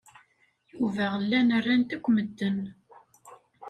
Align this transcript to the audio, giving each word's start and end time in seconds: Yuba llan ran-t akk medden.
Yuba 0.73 1.05
llan 1.23 1.49
ran-t 1.63 1.95
akk 1.95 2.05
medden. 2.13 2.57